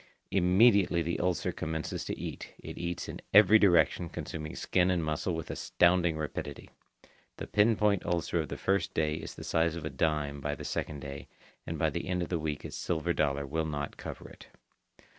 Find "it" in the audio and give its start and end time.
2.57-2.79, 14.27-14.47